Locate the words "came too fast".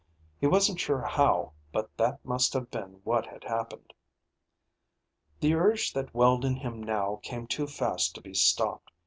7.21-8.15